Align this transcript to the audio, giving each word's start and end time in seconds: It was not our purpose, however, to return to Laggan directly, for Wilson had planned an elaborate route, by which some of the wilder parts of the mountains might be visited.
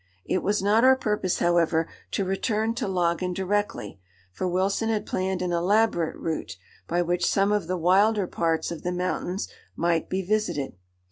It 0.25 0.41
was 0.41 0.63
not 0.63 0.83
our 0.83 0.95
purpose, 0.95 1.37
however, 1.37 1.87
to 2.09 2.25
return 2.25 2.73
to 2.73 2.87
Laggan 2.87 3.35
directly, 3.35 3.99
for 4.31 4.47
Wilson 4.47 4.89
had 4.89 5.05
planned 5.05 5.43
an 5.43 5.51
elaborate 5.51 6.15
route, 6.15 6.57
by 6.87 7.03
which 7.03 7.23
some 7.29 7.51
of 7.51 7.67
the 7.67 7.77
wilder 7.77 8.25
parts 8.25 8.71
of 8.71 8.81
the 8.81 8.91
mountains 8.91 9.47
might 9.77 10.09
be 10.09 10.23
visited. 10.23 10.73